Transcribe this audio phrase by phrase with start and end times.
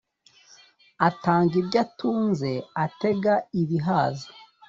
[1.07, 2.51] Atanga ibyo atunze
[2.85, 4.27] Atega ibihaza